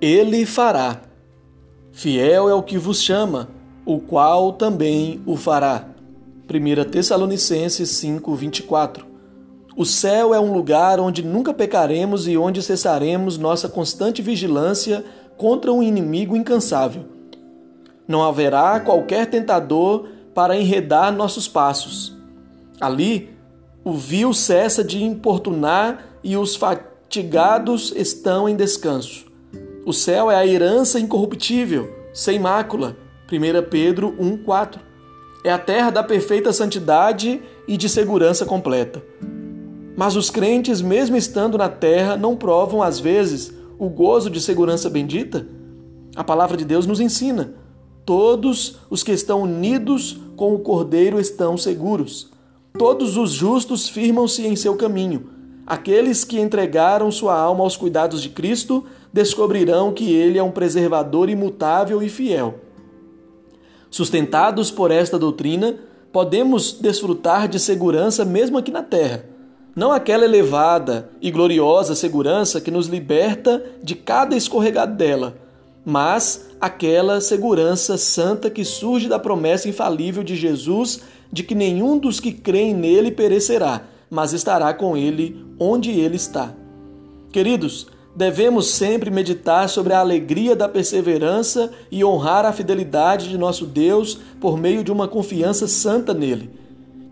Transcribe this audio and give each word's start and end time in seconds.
Ele 0.00 0.46
fará. 0.46 1.00
Fiel 1.90 2.48
é 2.48 2.54
o 2.54 2.62
que 2.62 2.78
vos 2.78 3.02
chama, 3.02 3.48
o 3.84 3.98
qual 3.98 4.52
também 4.52 5.20
o 5.26 5.36
fará. 5.36 5.86
1 6.48 6.88
Tessalonicenses 6.88 7.90
5:24. 7.90 9.04
O 9.76 9.84
céu 9.84 10.32
é 10.32 10.38
um 10.38 10.52
lugar 10.52 11.00
onde 11.00 11.24
nunca 11.24 11.52
pecaremos 11.52 12.28
e 12.28 12.38
onde 12.38 12.62
cessaremos 12.62 13.38
nossa 13.38 13.68
constante 13.68 14.22
vigilância 14.22 15.04
contra 15.36 15.72
um 15.72 15.82
inimigo 15.82 16.36
incansável. 16.36 17.02
Não 18.06 18.22
haverá 18.22 18.78
qualquer 18.78 19.28
tentador 19.28 20.06
para 20.32 20.56
enredar 20.56 21.12
nossos 21.12 21.48
passos. 21.48 22.16
Ali, 22.80 23.30
o 23.82 23.94
vil 23.94 24.32
cessa 24.32 24.84
de 24.84 25.02
importunar 25.02 26.06
e 26.22 26.36
os 26.36 26.54
fatigados 26.54 27.92
estão 27.96 28.48
em 28.48 28.54
descanso. 28.54 29.27
O 29.88 29.92
céu 29.94 30.30
é 30.30 30.36
a 30.36 30.46
herança 30.46 31.00
incorruptível, 31.00 31.90
sem 32.12 32.38
mácula. 32.38 32.94
1 33.32 33.70
Pedro 33.70 34.14
1,4. 34.20 34.78
É 35.42 35.50
a 35.50 35.58
terra 35.58 35.88
da 35.88 36.02
perfeita 36.02 36.52
santidade 36.52 37.40
e 37.66 37.74
de 37.74 37.88
segurança 37.88 38.44
completa. 38.44 39.02
Mas 39.96 40.14
os 40.14 40.28
crentes, 40.28 40.82
mesmo 40.82 41.16
estando 41.16 41.56
na 41.56 41.70
terra, 41.70 42.18
não 42.18 42.36
provam, 42.36 42.82
às 42.82 43.00
vezes, 43.00 43.50
o 43.78 43.88
gozo 43.88 44.28
de 44.28 44.42
segurança 44.42 44.90
bendita? 44.90 45.48
A 46.14 46.22
palavra 46.22 46.58
de 46.58 46.66
Deus 46.66 46.86
nos 46.86 47.00
ensina: 47.00 47.54
todos 48.04 48.80
os 48.90 49.02
que 49.02 49.12
estão 49.12 49.40
unidos 49.44 50.20
com 50.36 50.54
o 50.54 50.58
Cordeiro 50.58 51.18
estão 51.18 51.56
seguros. 51.56 52.30
Todos 52.78 53.16
os 53.16 53.30
justos 53.30 53.88
firmam-se 53.88 54.46
em 54.46 54.54
seu 54.54 54.76
caminho. 54.76 55.30
Aqueles 55.66 56.24
que 56.24 56.38
entregaram 56.38 57.10
sua 57.10 57.38
alma 57.38 57.64
aos 57.64 57.76
cuidados 57.76 58.22
de 58.22 58.28
Cristo 58.28 58.84
descobrirão 59.12 59.92
que 59.92 60.12
Ele 60.12 60.38
é 60.38 60.42
um 60.42 60.50
preservador 60.50 61.28
imutável 61.28 62.02
e 62.02 62.08
fiel. 62.08 62.60
Sustentados 63.90 64.70
por 64.70 64.90
esta 64.90 65.18
doutrina, 65.18 65.76
podemos 66.12 66.72
desfrutar 66.72 67.48
de 67.48 67.58
segurança 67.58 68.24
mesmo 68.24 68.58
aqui 68.58 68.70
na 68.70 68.82
terra. 68.82 69.24
Não 69.74 69.92
aquela 69.92 70.24
elevada 70.24 71.10
e 71.22 71.30
gloriosa 71.30 71.94
segurança 71.94 72.60
que 72.60 72.70
nos 72.70 72.86
liberta 72.86 73.64
de 73.82 73.94
cada 73.94 74.36
escorregado 74.36 74.96
dela, 74.96 75.38
mas 75.84 76.48
aquela 76.60 77.20
segurança 77.20 77.96
santa 77.96 78.50
que 78.50 78.64
surge 78.64 79.08
da 79.08 79.18
promessa 79.18 79.68
infalível 79.68 80.22
de 80.24 80.34
Jesus 80.36 81.00
de 81.30 81.42
que 81.42 81.54
nenhum 81.54 81.98
dos 81.98 82.20
que 82.20 82.32
creem 82.32 82.74
nele 82.74 83.10
perecerá, 83.10 83.82
mas 84.10 84.32
estará 84.32 84.72
com 84.74 84.96
ele 84.96 85.44
onde 85.58 85.90
ele 85.90 86.16
está. 86.16 86.52
Queridos, 87.30 87.86
devemos 88.18 88.66
sempre 88.70 89.12
meditar 89.12 89.68
sobre 89.68 89.92
a 89.92 90.00
alegria 90.00 90.56
da 90.56 90.68
perseverança 90.68 91.70
e 91.88 92.04
honrar 92.04 92.44
a 92.44 92.52
fidelidade 92.52 93.28
de 93.28 93.38
nosso 93.38 93.64
Deus 93.64 94.18
por 94.40 94.58
meio 94.58 94.82
de 94.82 94.90
uma 94.90 95.06
confiança 95.06 95.68
santa 95.68 96.12
nele. 96.12 96.50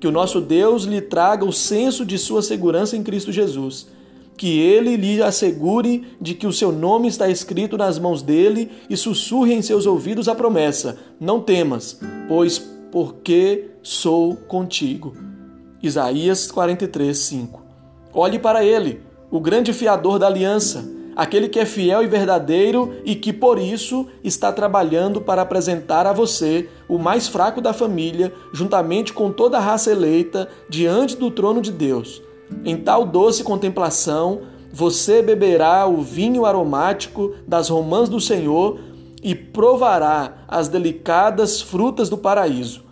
Que 0.00 0.06
o 0.06 0.10
nosso 0.10 0.40
Deus 0.40 0.84
lhe 0.84 1.02
traga 1.02 1.44
o 1.44 1.52
senso 1.52 2.06
de 2.06 2.16
sua 2.16 2.40
segurança 2.40 2.96
em 2.96 3.02
Cristo 3.02 3.30
Jesus. 3.30 3.86
Que 4.34 4.58
ele 4.58 4.96
lhe 4.96 5.22
assegure 5.22 6.06
de 6.18 6.32
que 6.32 6.46
o 6.46 6.52
seu 6.52 6.72
nome 6.72 7.06
está 7.06 7.28
escrito 7.28 7.76
nas 7.76 7.98
mãos 7.98 8.22
dele 8.22 8.70
e 8.88 8.96
sussurre 8.96 9.52
em 9.52 9.60
seus 9.60 9.84
ouvidos 9.84 10.26
a 10.26 10.34
promessa: 10.34 10.96
Não 11.20 11.38
temas, 11.38 12.00
pois 12.26 12.58
porque 12.90 13.72
sou 13.82 14.36
contigo. 14.36 15.14
Isaías 15.82 16.50
43, 16.50 17.16
5. 17.16 17.62
Olhe 18.14 18.38
para 18.38 18.64
ele, 18.64 19.02
o 19.34 19.40
grande 19.40 19.72
fiador 19.72 20.16
da 20.16 20.28
aliança, 20.28 20.88
aquele 21.16 21.48
que 21.48 21.58
é 21.58 21.66
fiel 21.66 22.04
e 22.04 22.06
verdadeiro 22.06 22.94
e 23.04 23.16
que 23.16 23.32
por 23.32 23.58
isso 23.58 24.06
está 24.22 24.52
trabalhando 24.52 25.20
para 25.20 25.42
apresentar 25.42 26.06
a 26.06 26.12
você, 26.12 26.68
o 26.88 26.98
mais 26.98 27.26
fraco 27.26 27.60
da 27.60 27.72
família, 27.72 28.32
juntamente 28.52 29.12
com 29.12 29.32
toda 29.32 29.58
a 29.58 29.60
raça 29.60 29.90
eleita, 29.90 30.48
diante 30.68 31.16
do 31.16 31.32
trono 31.32 31.60
de 31.60 31.72
Deus. 31.72 32.22
Em 32.64 32.76
tal 32.76 33.04
doce 33.04 33.42
contemplação, 33.42 34.42
você 34.72 35.20
beberá 35.20 35.84
o 35.84 36.00
vinho 36.00 36.46
aromático 36.46 37.34
das 37.44 37.68
romãs 37.68 38.08
do 38.08 38.20
Senhor 38.20 38.78
e 39.20 39.34
provará 39.34 40.44
as 40.46 40.68
delicadas 40.68 41.60
frutas 41.60 42.08
do 42.08 42.16
paraíso. 42.16 42.84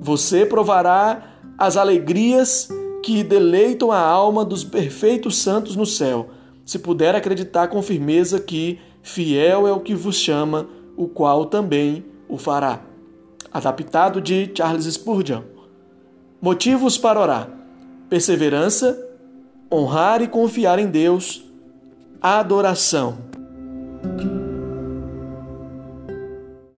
Você 0.00 0.46
provará 0.46 1.24
as 1.58 1.76
alegrias 1.76 2.70
que 3.02 3.22
deleitam 3.22 3.90
a 3.90 3.98
alma 3.98 4.44
dos 4.44 4.64
perfeitos 4.64 5.38
santos 5.38 5.76
no 5.76 5.86
céu, 5.86 6.30
se 6.64 6.78
puder 6.78 7.14
acreditar 7.14 7.68
com 7.68 7.82
firmeza 7.82 8.38
que 8.38 8.78
fiel 9.02 9.66
é 9.66 9.72
o 9.72 9.80
que 9.80 9.94
vos 9.94 10.16
chama, 10.16 10.68
o 10.96 11.08
qual 11.08 11.46
também 11.46 12.04
o 12.28 12.36
fará. 12.36 12.80
Adaptado 13.52 14.20
de 14.20 14.50
Charles 14.54 14.84
Spurgeon. 14.84 15.42
Motivos 16.40 16.96
para 16.96 17.20
orar: 17.20 17.50
perseverança, 18.08 18.96
honrar 19.72 20.22
e 20.22 20.28
confiar 20.28 20.78
em 20.78 20.86
Deus, 20.86 21.44
adoração. 22.22 23.18